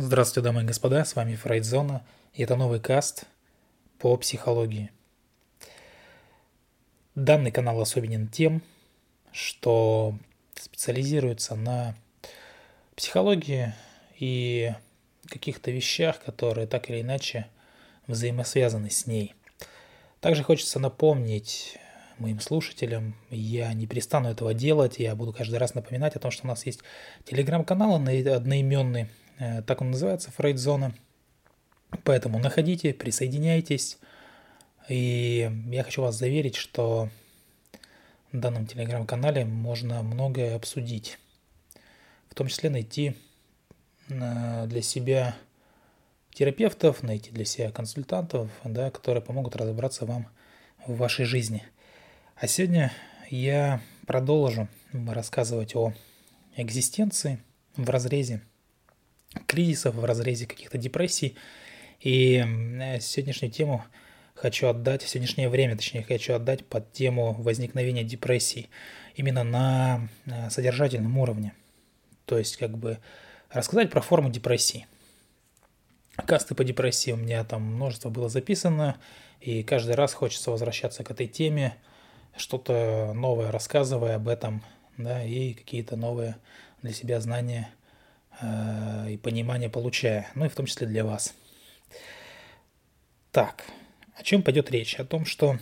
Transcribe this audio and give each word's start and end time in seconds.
Здравствуйте, 0.00 0.44
дамы 0.44 0.62
и 0.62 0.64
господа, 0.64 1.04
с 1.04 1.16
вами 1.16 1.34
Фрейдзона, 1.34 2.06
и 2.32 2.44
это 2.44 2.54
новый 2.54 2.78
каст 2.78 3.24
по 3.98 4.16
психологии. 4.16 4.92
Данный 7.16 7.50
канал 7.50 7.80
особенен 7.80 8.28
тем, 8.28 8.62
что 9.32 10.16
специализируется 10.54 11.56
на 11.56 11.96
психологии 12.94 13.74
и 14.20 14.72
каких-то 15.26 15.72
вещах, 15.72 16.20
которые 16.22 16.68
так 16.68 16.88
или 16.90 17.00
иначе 17.00 17.48
взаимосвязаны 18.06 18.90
с 18.90 19.04
ней. 19.08 19.34
Также 20.20 20.44
хочется 20.44 20.78
напомнить 20.78 21.76
моим 22.18 22.38
слушателям, 22.38 23.16
я 23.30 23.72
не 23.72 23.88
перестану 23.88 24.28
этого 24.28 24.54
делать, 24.54 25.00
я 25.00 25.16
буду 25.16 25.32
каждый 25.32 25.56
раз 25.56 25.74
напоминать 25.74 26.14
о 26.14 26.20
том, 26.20 26.30
что 26.30 26.44
у 26.44 26.48
нас 26.48 26.66
есть 26.66 26.82
телеграм-канал 27.24 27.96
одноименный, 27.96 29.08
так 29.38 29.80
он 29.80 29.90
называется, 29.90 30.30
Фрейдзона. 30.32 30.94
Поэтому 32.04 32.38
находите, 32.38 32.92
присоединяйтесь. 32.92 33.98
И 34.88 35.50
я 35.66 35.84
хочу 35.84 36.02
вас 36.02 36.16
заверить, 36.16 36.56
что 36.56 37.08
в 38.32 38.38
данном 38.38 38.66
телеграм-канале 38.66 39.44
можно 39.44 40.02
многое 40.02 40.56
обсудить. 40.56 41.18
В 42.30 42.34
том 42.34 42.48
числе 42.48 42.70
найти 42.70 43.14
э, 44.08 44.66
для 44.66 44.82
себя 44.82 45.34
терапевтов, 46.32 47.02
найти 47.02 47.30
для 47.30 47.44
себя 47.44 47.70
консультантов, 47.70 48.50
да, 48.64 48.90
которые 48.90 49.22
помогут 49.22 49.56
разобраться 49.56 50.06
вам 50.06 50.28
в 50.86 50.96
вашей 50.96 51.24
жизни. 51.24 51.64
А 52.36 52.46
сегодня 52.46 52.92
я 53.30 53.80
продолжу 54.06 54.68
рассказывать 54.92 55.74
о 55.74 55.92
экзистенции 56.56 57.40
в 57.76 57.88
разрезе 57.90 58.42
кризисов, 59.58 59.96
в 59.96 60.04
разрезе 60.04 60.46
каких-то 60.46 60.78
депрессий. 60.78 61.34
И 61.98 62.44
сегодняшнюю 63.00 63.50
тему 63.50 63.84
хочу 64.36 64.68
отдать, 64.68 65.02
сегодняшнее 65.02 65.48
время, 65.48 65.76
точнее, 65.76 66.04
хочу 66.04 66.34
отдать 66.34 66.64
под 66.64 66.92
тему 66.92 67.32
возникновения 67.32 68.04
депрессий 68.04 68.70
именно 69.16 69.42
на 69.42 70.08
э, 70.26 70.48
содержательном 70.50 71.18
уровне. 71.18 71.54
То 72.24 72.38
есть, 72.38 72.56
как 72.56 72.78
бы 72.78 72.98
рассказать 73.50 73.90
про 73.90 74.00
форму 74.00 74.30
депрессии. 74.30 74.86
Касты 76.24 76.54
по 76.54 76.62
депрессии 76.62 77.10
у 77.10 77.16
меня 77.16 77.42
там 77.42 77.62
множество 77.62 78.10
было 78.10 78.28
записано, 78.28 78.96
и 79.40 79.64
каждый 79.64 79.96
раз 79.96 80.14
хочется 80.14 80.52
возвращаться 80.52 81.02
к 81.02 81.10
этой 81.10 81.26
теме, 81.26 81.74
что-то 82.36 83.12
новое 83.12 83.50
рассказывая 83.50 84.14
об 84.14 84.28
этом, 84.28 84.62
да, 84.96 85.24
и 85.24 85.52
какие-то 85.52 85.96
новые 85.96 86.36
для 86.80 86.92
себя 86.92 87.18
знания 87.20 87.68
Э, 87.72 87.77
и 88.40 89.16
понимание 89.16 89.68
получая, 89.68 90.28
ну 90.34 90.44
и 90.44 90.48
в 90.48 90.54
том 90.54 90.66
числе 90.66 90.86
для 90.86 91.04
вас. 91.04 91.34
Так, 93.32 93.64
о 94.14 94.22
чем 94.22 94.42
пойдет 94.42 94.70
речь? 94.70 94.96
О 94.96 95.04
том, 95.04 95.24
что 95.24 95.58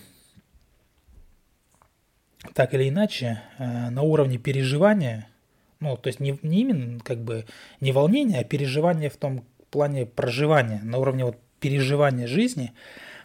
так 2.54 2.74
или 2.74 2.88
иначе 2.88 3.42
э, 3.58 3.90
на 3.90 4.02
уровне 4.02 4.38
переживания, 4.38 5.28
ну 5.80 5.96
то 5.96 6.08
есть 6.08 6.20
не, 6.20 6.38
не 6.42 6.60
именно 6.60 7.00
как 7.00 7.18
бы 7.18 7.44
не 7.80 7.92
волнение, 7.92 8.40
а 8.40 8.44
переживание 8.44 9.10
в 9.10 9.16
том 9.16 9.44
плане 9.70 10.06
проживания, 10.06 10.80
на 10.82 10.98
уровне 10.98 11.24
вот 11.24 11.38
переживания 11.60 12.26
жизни 12.26 12.72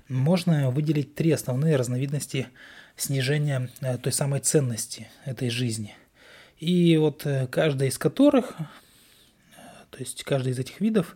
можно 0.09 0.69
выделить 0.71 1.15
три 1.15 1.31
основные 1.31 1.75
разновидности 1.75 2.47
снижения 2.95 3.69
э, 3.81 3.97
той 3.97 4.11
самой 4.11 4.39
ценности 4.39 5.07
этой 5.25 5.49
жизни. 5.49 5.95
И 6.57 6.97
вот 6.97 7.25
каждая 7.49 7.89
из 7.89 7.97
которых 7.97 8.55
то 9.91 9.99
есть 9.99 10.23
каждый 10.23 10.53
из 10.53 10.59
этих 10.59 10.81
видов 10.81 11.15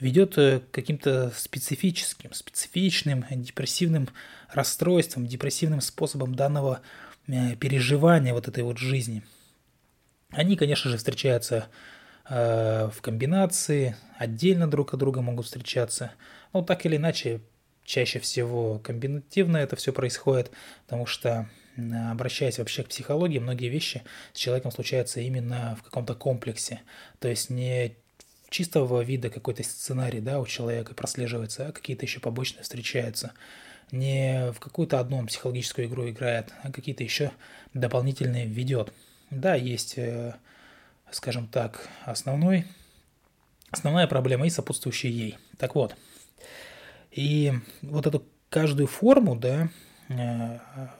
ведет 0.00 0.36
э, 0.38 0.60
к 0.60 0.70
каким-то 0.70 1.30
специфическим, 1.36 2.32
специфичным 2.32 3.24
депрессивным 3.30 4.08
расстройствам, 4.50 5.26
депрессивным 5.26 5.80
способом 5.80 6.34
данного 6.34 6.80
э, 7.28 7.54
переживания 7.56 8.32
вот 8.32 8.48
этой 8.48 8.64
вот 8.64 8.78
жизни. 8.78 9.22
Они, 10.30 10.56
конечно 10.56 10.90
же, 10.90 10.96
встречаются 10.96 11.68
э, 12.28 12.90
в 12.92 13.00
комбинации, 13.02 13.94
отдельно 14.18 14.68
друг 14.68 14.94
от 14.94 15.00
друга 15.00 15.20
могут 15.20 15.46
встречаться. 15.46 16.12
Но 16.52 16.62
так 16.62 16.84
или 16.86 16.96
иначе, 16.96 17.40
чаще 17.84 18.18
всего 18.18 18.78
комбинативно 18.78 19.58
это 19.58 19.76
все 19.76 19.92
происходит, 19.92 20.50
потому 20.86 21.06
что 21.06 21.48
обращаясь 22.10 22.58
вообще 22.58 22.84
к 22.84 22.88
психологии, 22.88 23.38
многие 23.38 23.68
вещи 23.68 24.02
с 24.32 24.38
человеком 24.38 24.70
случаются 24.70 25.20
именно 25.20 25.76
в 25.78 25.82
каком-то 25.82 26.14
комплексе. 26.14 26.80
То 27.18 27.28
есть 27.28 27.50
не 27.50 27.96
чистого 28.54 29.02
вида 29.02 29.30
какой-то 29.30 29.64
сценарий, 29.64 30.20
да, 30.20 30.38
у 30.38 30.46
человека 30.46 30.94
прослеживается, 30.94 31.66
а 31.66 31.72
какие-то 31.72 32.06
еще 32.06 32.20
побочные 32.20 32.62
встречаются. 32.62 33.32
Не 33.90 34.52
в 34.52 34.60
какую-то 34.60 35.00
одну 35.00 35.26
психологическую 35.26 35.88
игру 35.88 36.08
играет, 36.08 36.52
а 36.62 36.70
какие-то 36.70 37.02
еще 37.02 37.32
дополнительные 37.74 38.46
ведет. 38.46 38.92
Да, 39.30 39.56
есть, 39.56 39.98
э, 39.98 40.36
скажем 41.10 41.48
так, 41.48 41.88
основной, 42.04 42.64
основная 43.72 44.06
проблема 44.06 44.46
и 44.46 44.50
сопутствующая 44.50 45.10
ей. 45.10 45.38
Так 45.58 45.74
вот, 45.74 45.96
и 47.10 47.54
вот 47.82 48.06
эту 48.06 48.24
каждую 48.50 48.86
форму, 48.86 49.34
да, 49.34 49.68
э, 50.08 50.58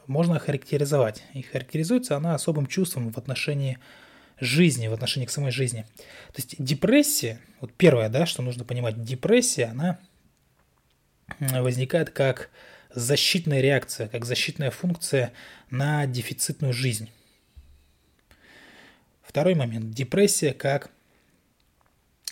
можно 0.09 0.41
характеризовать. 0.41 1.23
И 1.35 1.43
характеризуется 1.43 2.17
она 2.17 2.35
особым 2.35 2.67
чувством 2.67 3.13
в 3.13 3.19
отношении 3.19 3.79
жизни, 4.41 4.89
в 4.89 4.93
отношении 4.93 5.27
к 5.27 5.31
самой 5.31 5.51
жизни. 5.51 5.87
То 6.33 6.43
есть 6.43 6.57
депрессия, 6.59 7.41
вот 7.61 7.73
первое, 7.73 8.09
да, 8.09 8.27
что 8.27 8.43
нужно 8.43 8.65
понимать, 8.65 9.03
депрессия, 9.03 9.67
она 9.67 9.99
возникает 11.39 12.11
как 12.11 12.51
защитная 12.91 13.61
реакция, 13.61 14.09
как 14.09 14.25
защитная 14.25 14.71
функция 14.71 15.33
на 15.71 16.07
дефицитную 16.07 16.73
жизнь. 16.73 17.11
Второй 19.23 19.55
момент. 19.55 19.91
Депрессия 19.91 20.53
как 20.53 20.91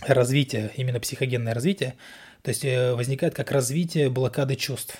развитие, 0.00 0.70
именно 0.76 1.00
психогенное 1.00 1.54
развитие, 1.54 1.96
то 2.42 2.48
есть 2.50 2.64
э, 2.64 2.94
возникает 2.94 3.34
как 3.34 3.50
развитие 3.50 4.10
блокады 4.10 4.56
чувств. 4.56 4.98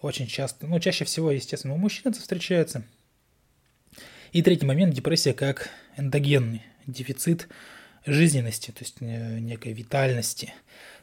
Очень 0.00 0.26
часто, 0.26 0.66
ну 0.66 0.78
чаще 0.78 1.04
всего, 1.04 1.30
естественно, 1.30 1.74
у 1.74 1.78
мужчин 1.78 2.10
это 2.10 2.20
встречается– 2.20 2.84
и 4.32 4.42
третий 4.42 4.66
момент– 4.66 4.94
депрессия 4.94 5.32
как 5.32 5.70
эндогенный 5.96 6.62
дефицит 6.86 7.48
жизненности, 8.06 8.70
то 8.70 8.80
есть 8.80 8.96
э, 9.00 9.38
некой 9.38 9.72
витальности. 9.72 10.52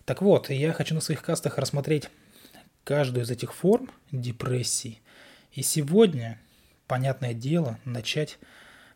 Так 0.05 0.21
вот, 0.21 0.49
я 0.49 0.73
хочу 0.73 0.95
на 0.95 1.01
своих 1.01 1.21
кастах 1.21 1.57
рассмотреть 1.57 2.09
каждую 2.83 3.25
из 3.25 3.31
этих 3.31 3.53
форм 3.53 3.91
депрессии. 4.11 5.01
И 5.53 5.61
сегодня, 5.63 6.39
понятное 6.87 7.33
дело, 7.33 7.79
начать 7.85 8.37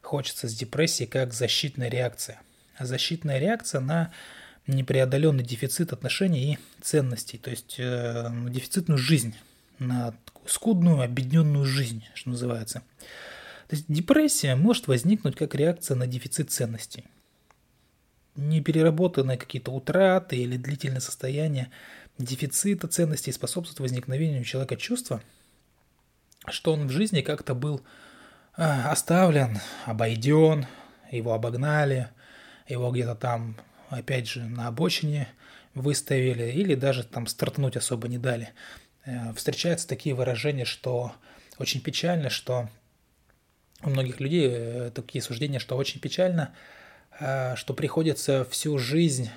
хочется 0.01 0.47
с 0.47 0.53
депрессии 0.55 1.05
как 1.05 1.33
защитная 1.33 1.89
реакция. 1.89 2.39
Защитная 2.79 3.39
реакция 3.39 3.81
на 3.81 4.11
непреодоленный 4.67 5.43
дефицит 5.43 5.93
отношений 5.93 6.53
и 6.53 6.59
ценностей, 6.81 7.37
то 7.37 7.49
есть 7.49 7.75
э, 7.79 8.29
дефицитную 8.49 8.97
жизнь, 8.97 9.35
на 9.79 10.13
скудную, 10.45 11.01
объединенную 11.01 11.65
жизнь, 11.65 12.03
что 12.13 12.29
называется. 12.29 12.83
То 13.69 13.75
есть 13.75 13.85
депрессия 13.87 14.55
может 14.55 14.87
возникнуть 14.87 15.35
как 15.35 15.53
реакция 15.53 15.95
на 15.95 16.07
дефицит 16.07 16.49
ценностей. 16.49 17.05
Непереработанные 18.35 19.37
какие-то 19.37 19.71
утраты 19.71 20.37
или 20.37 20.57
длительное 20.57 21.01
состояние 21.01 21.69
дефицита 22.17 22.87
ценностей 22.87 23.31
способствует 23.31 23.79
возникновению 23.79 24.41
у 24.41 24.43
человека 24.43 24.75
чувства, 24.75 25.21
что 26.47 26.73
он 26.73 26.87
в 26.87 26.91
жизни 26.91 27.21
как-то 27.21 27.53
был 27.53 27.81
а, 28.57 28.91
оставлен, 28.91 29.59
обойден, 29.85 30.65
его 31.11 31.33
обогнали, 31.33 32.09
его 32.67 32.89
где-то 32.89 33.13
там, 33.13 33.55
опять 33.89 34.27
же, 34.27 34.41
на 34.45 34.67
обочине 34.67 35.27
выставили 35.75 36.51
или 36.51 36.73
даже 36.73 37.03
там 37.03 37.27
стартануть 37.27 37.77
особо 37.77 38.07
не 38.07 38.17
дали. 38.17 38.49
Э, 39.05 39.31
встречаются 39.35 39.87
такие 39.87 40.15
выражения, 40.15 40.65
что 40.65 41.13
очень 41.59 41.81
печально, 41.81 42.31
что 42.31 42.67
у 43.83 43.89
многих 43.89 44.19
людей 44.19 44.47
э, 44.49 44.91
такие 44.93 45.21
суждения, 45.21 45.59
что 45.59 45.77
очень 45.77 45.99
печально, 45.99 46.53
э, 47.19 47.55
что 47.55 47.73
приходится 47.73 48.45
всю 48.45 48.77
жизнь 48.77 49.29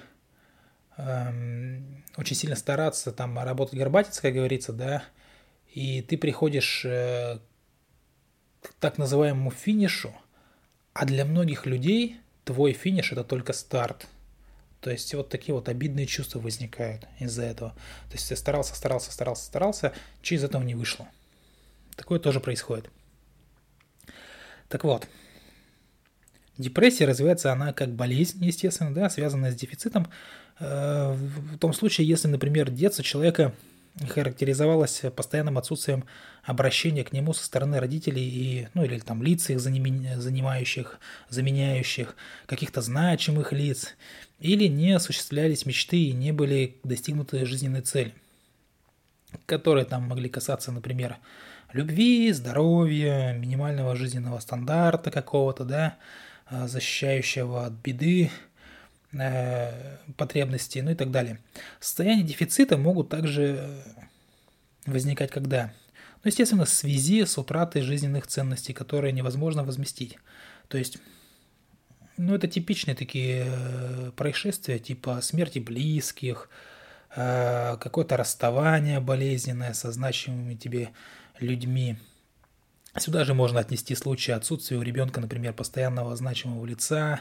эм, 0.96 2.04
очень 2.16 2.36
сильно 2.36 2.56
стараться 2.56 3.12
там 3.12 3.38
работать 3.38 3.78
горбатиться, 3.78 4.22
как 4.22 4.34
говорится, 4.34 4.72
да, 4.72 5.04
и 5.72 6.02
ты 6.02 6.18
приходишь 6.18 6.84
э, 6.84 7.38
к 8.62 8.74
так 8.80 8.98
называемому 8.98 9.50
финишу, 9.50 10.14
а 10.92 11.06
для 11.06 11.24
многих 11.24 11.66
людей 11.66 12.20
твой 12.44 12.72
финиш 12.72 13.12
это 13.12 13.24
только 13.24 13.52
старт. 13.52 14.06
То 14.80 14.90
есть 14.90 15.14
вот 15.14 15.28
такие 15.28 15.54
вот 15.54 15.68
обидные 15.68 16.06
чувства 16.06 16.40
возникают 16.40 17.06
из-за 17.20 17.44
этого. 17.44 17.70
То 18.08 18.14
есть 18.14 18.28
ты 18.28 18.34
старался, 18.34 18.74
старался, 18.74 19.12
старался, 19.12 19.44
старался, 19.44 19.92
через 20.22 20.42
этого 20.42 20.62
не 20.62 20.74
вышло. 20.74 21.08
Такое 21.94 22.18
тоже 22.18 22.40
происходит. 22.40 22.90
Так 24.72 24.84
вот, 24.84 25.06
Депрессия 26.56 27.04
развивается 27.04 27.52
она 27.52 27.74
как 27.74 27.90
болезнь, 27.94 28.42
естественно, 28.42 28.94
да, 28.94 29.10
связанная 29.10 29.52
с 29.52 29.54
дефицитом. 29.54 30.08
Э, 30.60 31.12
в 31.12 31.58
том 31.58 31.74
случае, 31.74 32.08
если, 32.08 32.28
например, 32.28 32.70
детство 32.70 33.04
человека 33.04 33.54
характеризовалось 34.08 35.02
постоянным 35.14 35.58
отсутствием 35.58 36.04
обращения 36.42 37.04
к 37.04 37.12
нему 37.12 37.34
со 37.34 37.44
стороны 37.44 37.80
родителей 37.80 38.26
и, 38.26 38.68
ну, 38.72 38.82
или 38.82 38.98
там 38.98 39.22
лиц 39.22 39.50
их 39.50 39.60
занимающих, 39.60 40.98
заменяющих, 41.28 42.16
каких-то 42.46 42.80
значимых 42.80 43.52
лиц, 43.52 43.94
или 44.40 44.68
не 44.68 44.92
осуществлялись 44.92 45.66
мечты 45.66 46.02
и 46.02 46.12
не 46.12 46.32
были 46.32 46.78
достигнуты 46.82 47.44
жизненные 47.44 47.82
цели, 47.82 48.14
которые 49.44 49.84
там 49.84 50.04
могли 50.04 50.30
касаться, 50.30 50.72
например, 50.72 51.18
любви, 51.72 52.32
здоровья, 52.32 53.32
минимального 53.32 53.96
жизненного 53.96 54.38
стандарта 54.40 55.10
какого-то, 55.10 55.64
да, 55.64 55.96
а, 56.46 56.68
защищающего 56.68 57.66
от 57.66 57.72
беды, 57.72 58.30
э, 59.12 59.96
потребностей, 60.16 60.82
ну 60.82 60.90
и 60.90 60.94
так 60.94 61.10
далее. 61.10 61.38
Состояния 61.80 62.22
дефицита 62.22 62.76
могут 62.76 63.08
также 63.08 63.82
возникать 64.86 65.30
когда? 65.30 65.72
Ну, 66.24 66.28
естественно, 66.28 66.64
в 66.64 66.68
связи 66.68 67.24
с 67.24 67.36
утратой 67.36 67.82
жизненных 67.82 68.26
ценностей, 68.26 68.72
которые 68.72 69.12
невозможно 69.12 69.64
возместить. 69.64 70.18
То 70.68 70.78
есть, 70.78 70.98
ну, 72.16 72.34
это 72.34 72.46
типичные 72.46 72.94
такие 72.94 73.46
э, 73.46 74.10
происшествия, 74.14 74.78
типа 74.78 75.20
смерти 75.20 75.58
близких, 75.58 76.48
э, 77.16 77.76
какое-то 77.80 78.16
расставание 78.16 79.00
болезненное 79.00 79.72
со 79.72 79.90
значимыми 79.90 80.54
тебе 80.54 80.90
людьми. 81.42 81.96
Сюда 82.98 83.24
же 83.24 83.34
можно 83.34 83.60
отнести 83.60 83.94
случаи 83.94 84.32
отсутствия 84.32 84.76
у 84.76 84.82
ребенка, 84.82 85.20
например, 85.20 85.54
постоянного 85.54 86.14
значимого 86.16 86.64
лица. 86.66 87.20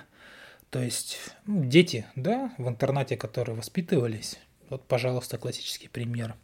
То 0.69 0.81
есть 0.81 1.18
ну, 1.45 1.63
дети, 1.63 2.06
да, 2.15 2.53
в 2.57 2.68
интернате, 2.68 3.18
которые 3.18 3.56
воспитывались. 3.56 4.39
Вот, 4.69 4.85
пожалуйста, 4.88 5.38
классический 5.38 5.88
пример. 5.88 6.35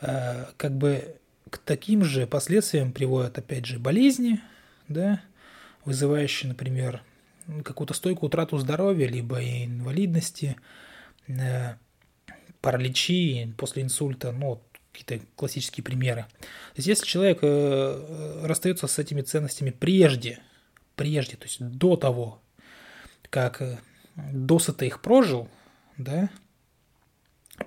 Э, 0.00 0.46
как 0.56 0.76
бы 0.76 1.16
к 1.50 1.58
таким 1.58 2.04
же 2.04 2.26
последствиям 2.26 2.92
приводят, 2.92 3.38
опять 3.38 3.66
же, 3.66 3.78
болезни, 3.78 4.40
да, 4.88 5.20
вызывающие, 5.84 6.48
например, 6.48 7.02
какую-то 7.64 7.94
стойкую 7.94 8.28
утрату 8.28 8.58
здоровья, 8.58 9.06
либо 9.06 9.40
инвалидности, 9.42 10.56
э, 11.28 11.74
параличи 12.60 13.54
после 13.56 13.82
инсульта, 13.82 14.32
ну, 14.32 14.60
какие-то 14.96 15.24
классические 15.36 15.84
примеры. 15.84 16.22
То 16.40 16.76
есть, 16.76 16.88
если 16.88 17.06
человек 17.06 17.38
э, 17.42 17.46
э, 17.46 18.46
расстается 18.46 18.86
с 18.86 18.98
этими 18.98 19.20
ценностями 19.20 19.70
прежде, 19.70 20.40
прежде, 20.94 21.36
то 21.36 21.44
есть 21.44 21.60
до 21.60 21.96
того, 21.96 22.42
как 23.28 23.60
э, 23.60 23.78
досыта 24.14 24.84
их 24.86 25.02
прожил, 25.02 25.48
да, 25.98 26.30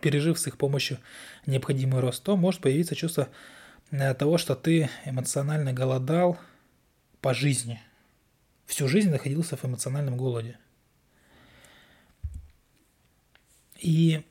пережив 0.01 0.39
с 0.39 0.47
их 0.47 0.57
помощью 0.57 0.99
необходимый 1.45 2.01
рост, 2.01 2.23
то 2.23 2.35
может 2.35 2.61
появиться 2.61 2.95
чувство 2.95 3.29
того, 3.91 4.37
что 4.37 4.55
ты 4.55 4.89
эмоционально 5.05 5.73
голодал 5.73 6.37
по 7.21 7.33
жизни. 7.33 7.81
Всю 8.65 8.87
жизнь 8.87 9.09
находился 9.09 9.57
в 9.57 9.65
эмоциональном 9.65 10.15
голоде. 10.15 10.59
И 13.79 14.21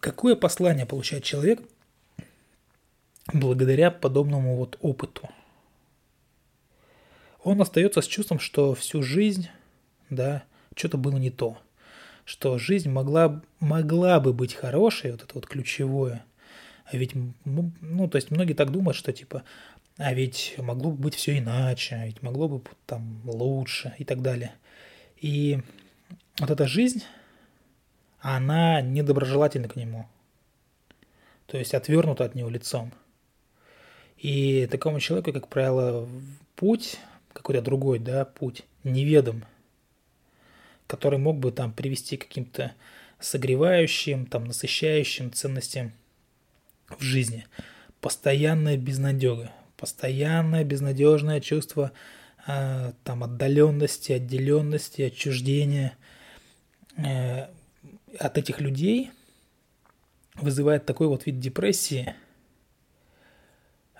какое 0.00 0.34
послание 0.34 0.86
получает 0.86 1.24
человек– 1.24 1.60
благодаря 3.32 3.90
подобному 3.90 4.56
вот 4.56 4.78
опыту. 4.80 5.28
Он 7.42 7.60
остается 7.60 8.02
с 8.02 8.06
чувством, 8.06 8.38
что 8.38 8.74
всю 8.74 9.02
жизнь, 9.02 9.48
да, 10.10 10.44
что-то 10.76 10.98
было 10.98 11.16
не 11.16 11.30
то. 11.30 11.58
Что 12.24 12.58
жизнь 12.58 12.90
могла, 12.90 13.42
могла 13.60 14.20
бы 14.20 14.32
быть 14.32 14.54
хорошей, 14.54 15.12
вот 15.12 15.22
это 15.22 15.34
вот 15.34 15.46
ключевое. 15.46 16.24
А 16.84 16.96
ведь, 16.96 17.12
ну, 17.44 18.08
то 18.08 18.16
есть 18.16 18.30
многие 18.30 18.54
так 18.54 18.70
думают, 18.70 18.96
что 18.96 19.12
типа, 19.12 19.44
а 19.96 20.12
ведь 20.12 20.54
могло 20.58 20.90
бы 20.90 20.96
быть 20.96 21.14
все 21.14 21.38
иначе, 21.38 21.94
а 21.94 22.06
ведь 22.06 22.22
могло 22.22 22.48
бы 22.48 22.62
там 22.86 23.20
лучше 23.24 23.94
и 23.98 24.04
так 24.04 24.22
далее. 24.22 24.54
И 25.16 25.60
вот 26.38 26.50
эта 26.50 26.66
жизнь, 26.66 27.04
она 28.20 28.80
недоброжелательна 28.80 29.68
к 29.68 29.76
нему. 29.76 30.06
То 31.46 31.58
есть 31.58 31.74
отвернута 31.74 32.24
от 32.24 32.34
него 32.34 32.48
лицом. 32.48 32.92
И 34.20 34.68
такому 34.70 35.00
человеку, 35.00 35.32
как 35.32 35.48
правило, 35.48 36.06
путь, 36.54 36.98
какой-то 37.32 37.62
другой, 37.62 37.98
да, 37.98 38.26
путь, 38.26 38.64
неведом, 38.84 39.44
который 40.86 41.18
мог 41.18 41.38
бы 41.38 41.52
там 41.52 41.72
привести 41.72 42.18
к 42.18 42.26
каким-то 42.28 42.72
согревающим, 43.18 44.26
там, 44.26 44.44
насыщающим 44.44 45.32
ценностям 45.32 45.92
в 46.98 47.02
жизни. 47.02 47.46
Постоянная 48.02 48.76
безнадега, 48.76 49.52
постоянное 49.78 50.64
безнадежное 50.64 51.40
чувство 51.40 51.92
э, 52.46 52.92
там 53.04 53.24
отдаленности, 53.24 54.12
отделенности, 54.12 55.02
отчуждения 55.02 55.96
э, 56.98 57.46
от 58.18 58.36
этих 58.36 58.60
людей 58.60 59.12
вызывает 60.34 60.84
такой 60.84 61.06
вот 61.06 61.24
вид 61.24 61.40
депрессии– 61.40 62.14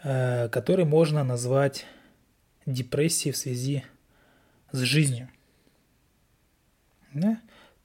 который 0.02 0.84
можно 0.84 1.24
назвать 1.24 1.84
депрессией 2.66 3.32
в 3.32 3.36
связи 3.36 3.84
с 4.72 4.78
жизнью. 4.78 5.28
Да? 7.12 7.40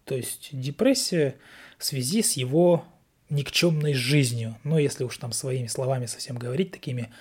То 0.05 0.15
есть 0.15 0.49
депрессия 0.51 1.35
в 1.77 1.83
связи 1.83 2.21
с 2.21 2.33
его 2.33 2.85
никчемной 3.29 3.93
жизнью. 3.93 4.57
Но 4.63 4.77
если 4.77 5.03
уж 5.03 5.17
там 5.17 5.31
своими 5.31 5.67
словами 5.67 6.05
совсем 6.05 6.37
говорить, 6.37 6.71
такими 6.71 7.11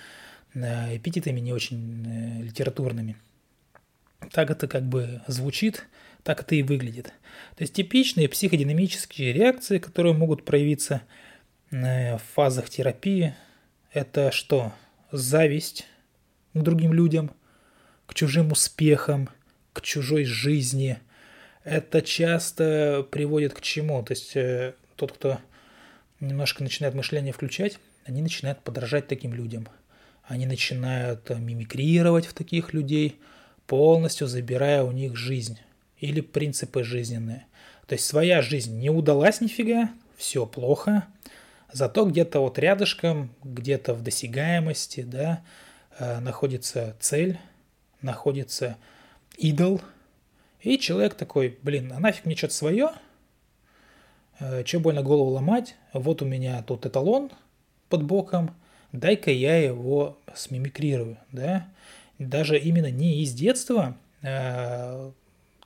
э, 0.53 0.97
эпитетами 0.97 1.39
не 1.39 1.51
очень 1.51 2.05
э, 2.07 2.41
литературными. 2.43 3.17
Так 4.31 4.51
это 4.51 4.67
как 4.67 4.83
бы 4.83 5.21
звучит, 5.27 5.87
так 6.23 6.41
это 6.41 6.55
и 6.55 6.63
выглядит. 6.63 7.07
То 7.55 7.63
есть 7.63 7.73
типичные 7.73 8.29
психодинамические 8.29 9.33
реакции, 9.33 9.77
которые 9.77 10.13
могут 10.13 10.45
проявиться 10.45 11.01
в 11.71 12.21
фазах 12.33 12.69
терапии, 12.69 13.35
это 13.91 14.31
что? 14.31 14.71
Зависть 15.11 15.85
к 16.53 16.61
другим 16.61 16.93
людям, 16.93 17.31
к 18.05 18.13
чужим 18.13 18.51
успехам, 18.51 19.29
к 19.73 19.81
чужой 19.81 20.25
жизни. 20.25 20.99
Это 21.63 22.01
часто 22.01 23.05
приводит 23.09 23.53
к 23.53 23.61
чему? 23.61 24.03
То 24.03 24.13
есть 24.13 24.35
э, 24.35 24.75
тот, 24.95 25.11
кто 25.11 25.39
немножко 26.19 26.63
начинает 26.63 26.95
мышление 26.95 27.33
включать, 27.33 27.79
они 28.05 28.21
начинают 28.21 28.61
подражать 28.61 29.07
таким 29.07 29.33
людям. 29.33 29.67
Они 30.23 30.45
начинают 30.45 31.29
э, 31.29 31.35
мимикрировать 31.35 32.25
в 32.25 32.33
таких 32.33 32.73
людей, 32.73 33.19
полностью 33.67 34.27
забирая 34.27 34.83
у 34.83 34.91
них 34.91 35.15
жизнь 35.15 35.59
или 35.99 36.21
принципы 36.21 36.83
жизненные. 36.83 37.45
То 37.87 37.93
есть 37.93 38.05
своя 38.05 38.41
жизнь 38.41 38.79
не 38.79 38.89
удалась 38.89 39.41
нифига, 39.41 39.89
все 40.17 40.45
плохо, 40.45 41.05
Зато 41.71 42.05
где-то 42.05 42.39
вот 42.39 42.59
рядышком, 42.59 43.33
где-то 43.43 43.93
в 43.93 44.03
досягаемости, 44.03 45.01
да, 45.01 45.41
э, 45.99 46.19
находится 46.19 46.95
цель, 46.99 47.39
находится 48.01 48.77
идол. 49.37 49.81
И 50.61 50.77
человек 50.77 51.15
такой, 51.15 51.57
блин, 51.61 51.91
а 51.93 51.99
нафиг 51.99 52.25
мне 52.25 52.35
что-то 52.35 52.53
свое? 52.53 52.91
Э, 54.39 54.63
че 54.63 54.79
больно 54.79 55.01
голову 55.01 55.31
ломать? 55.31 55.75
Вот 55.93 56.21
у 56.21 56.25
меня 56.25 56.63
тут 56.63 56.85
эталон 56.85 57.31
под 57.89 58.03
боком, 58.03 58.55
дай-ка 58.91 59.31
я 59.31 59.57
его 59.57 60.17
смимикрирую, 60.33 61.17
да. 61.31 61.67
Даже 62.19 62.57
именно 62.57 62.89
не 62.89 63.21
из 63.23 63.33
детства, 63.33 63.97
э, 64.21 65.11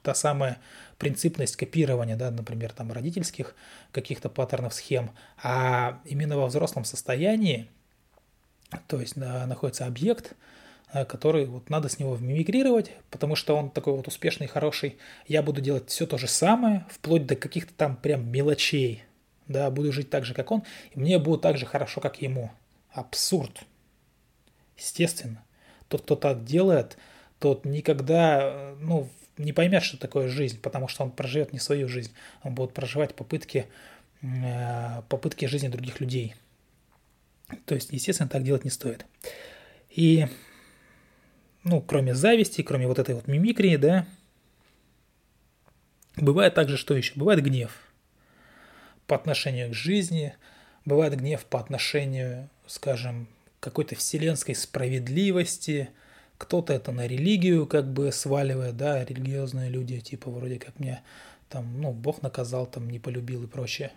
та 0.01 0.13
самая 0.15 0.58
принципность 1.00 1.56
копирования, 1.56 2.15
да, 2.15 2.29
например, 2.29 2.74
там 2.74 2.91
родительских 2.91 3.56
каких-то 3.91 4.29
паттернов, 4.29 4.74
схем, 4.74 5.12
а 5.41 6.00
именно 6.06 6.38
во 6.38 6.46
взрослом 6.46 6.84
состоянии, 6.84 7.70
то 8.88 9.00
есть 9.00 9.15
да, 9.15 9.48
находится 9.48 9.88
объект, 9.88 10.36
э, 10.94 11.06
который 11.06 11.46
вот 11.46 11.70
надо 11.70 11.89
с 11.89 11.98
него 12.00 12.18
мимикрировать, 12.18 12.91
потому 13.10 13.36
что 13.36 13.56
он 13.56 13.72
такой 13.72 13.94
вот 13.94 14.08
успешный, 14.08 14.48
хороший. 14.48 14.98
Я 15.25 15.41
буду 15.41 15.62
делать 15.62 15.89
все 15.89 16.06
то 16.06 16.18
же 16.18 16.27
самое, 16.27 16.86
вплоть 16.91 17.25
до 17.25 17.36
каких-то 17.36 17.74
там 17.74 17.96
прям 17.96 18.29
мелочей, 18.29 19.03
да, 19.48 19.72
буду 19.72 19.91
жить 19.94 20.10
так 20.10 20.25
же, 20.25 20.34
как 20.34 20.51
он, 20.51 20.63
и 20.91 21.00
мне 21.00 21.18
будет 21.18 21.41
так 21.41 21.58
же 21.58 21.65
хорошо, 21.65 22.01
как 22.01 22.22
ему. 22.22 22.51
Абсурд. 22.91 23.62
Естественно. 24.77 25.44
Тот, 25.88 26.01
кто 26.01 26.15
так 26.15 26.44
делает, 26.44 26.98
тот 27.39 27.63
никогда, 27.63 28.41
э, 28.41 28.75
ну, 28.79 29.10
не 29.39 29.53
поймет, 29.53 29.81
что 29.84 29.98
такое 29.98 30.27
жизнь, 30.27 30.60
потому 30.62 30.88
что 30.88 31.03
он 31.03 31.12
проживет 31.12 31.53
не 31.53 31.60
свою 31.60 31.88
жизнь, 31.88 32.12
он 32.43 32.53
будет 32.53 32.74
проживать 32.74 33.15
попытки, 33.15 33.65
э, 34.22 35.01
попытки 35.10 35.46
жизни 35.46 35.69
других 35.69 36.00
людей. 36.00 36.36
То 37.65 37.74
есть, 37.74 37.91
естественно, 37.91 38.29
так 38.29 38.43
делать 38.43 38.63
не 38.63 38.69
стоит. 38.69 39.05
И, 39.89 40.27
ну, 41.63 41.81
кроме 41.81 42.13
зависти, 42.13 42.62
кроме 42.62 42.86
вот 42.88 43.00
этой 43.00 43.15
вот 43.15 43.27
мимикрии, 43.27 43.75
да, 43.75 44.05
Бывает 46.22 46.53
также, 46.53 46.77
что 46.77 46.96
еще? 46.96 47.13
Бывает 47.15 47.41
гнев 47.41 47.72
по 49.08 49.15
отношению 49.15 49.69
к 49.72 49.74
жизни, 49.74 50.36
бывает 50.86 51.15
гнев 51.15 51.46
по 51.46 51.60
отношению, 51.60 52.50
скажем, 52.67 53.27
какой-то 53.60 53.96
вселенской 53.96 54.53
справедливости, 54.53 55.89
кто-то 56.39 56.74
это 56.74 56.93
на 56.93 57.05
религию 57.05 57.67
как 57.67 57.91
бы 57.91 58.12
сваливает, 58.13 58.77
да, 58.77 59.03
религиозные 59.03 59.69
люди, 59.69 60.00
типа 60.00 60.31
вроде 60.31 60.58
как 60.58 60.79
мне 60.79 61.03
там, 61.50 61.81
ну, 61.81 61.91
Бог 61.91 62.22
наказал, 62.22 62.65
там, 62.65 62.89
не 62.89 62.98
полюбил 62.98 63.43
и 63.43 63.48
прочее. 63.48 63.91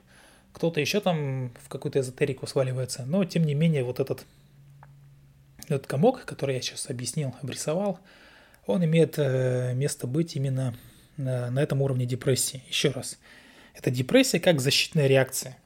Кто-то 0.52 0.80
еще 0.80 1.00
там 1.00 1.52
в 1.64 1.68
какую-то 1.68 2.00
эзотерику 2.00 2.49
сваливается, 2.49 3.04
но 3.06 3.25
тем 3.25 3.44
не 3.44 3.54
менее 3.54 3.84
вот 3.84 4.00
этот, 4.00 4.26
этот 5.68 5.87
комок, 5.87 6.25
который 6.25 6.56
я 6.56 6.61
сейчас 6.61 6.90
объяснил, 6.90 7.32
обрисовал, 7.40 8.00
он 8.66 8.84
имеет 8.84 9.14
э, 9.18 9.72
место 9.75 10.08
быть 10.08 10.34
именно 10.34 10.75
на, 11.16 11.49
на 11.49 11.62
этом 11.62 11.80
уровне 11.80 12.06
депрессии. 12.06 12.64
Еще 12.68 12.90
раз, 12.90 13.20
это 13.75 13.90
депрессия 13.92 14.40
как 14.40 14.61
защитная 14.61 15.06
реакция. 15.06 15.56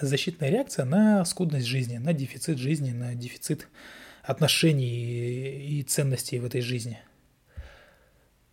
Защитная 0.00 0.50
реакция 0.50 0.84
на 0.84 1.24
скудность 1.24 1.66
жизни, 1.66 1.98
на 1.98 2.12
дефицит 2.12 2.58
жизни, 2.58 2.90
на 2.90 3.14
дефицит 3.14 3.68
отношений 4.30 5.78
и 5.78 5.82
ценностей 5.82 6.38
в 6.38 6.44
этой 6.44 6.60
жизни. 6.60 6.98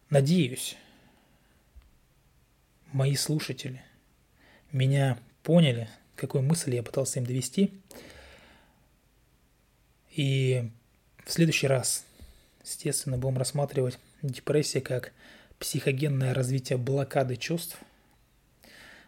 Надеюсь, 0.09 0.75
мои 2.91 3.15
слушатели 3.15 3.81
меня 4.71 5.19
поняли, 5.43 5.89
какую 6.15 6.43
мысль 6.43 6.75
я 6.75 6.83
пытался 6.83 7.19
им 7.19 7.25
довести. 7.25 7.73
И 10.15 10.69
в 11.23 11.31
следующий 11.31 11.67
раз, 11.67 12.05
естественно, 12.63 13.17
будем 13.17 13.37
рассматривать 13.37 13.99
депрессию 14.21 14.81
как 14.83 15.13
психогенное 15.59 16.33
развитие 16.33 16.77
блокады 16.77 17.35
чувств. 17.35 17.77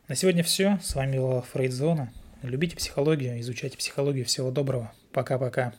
На 0.07 0.15
сегодня 0.15 0.43
все. 0.43 0.79
С 0.83 0.95
вами 0.95 1.17
была 1.17 1.41
Фрейдзона. 1.41 2.13
Любите 2.43 2.75
психологию, 2.75 3.39
изучайте 3.39 3.77
психологию. 3.77 4.25
Всего 4.25 4.51
доброго. 4.51 4.93
Пока-пока. 5.11 5.73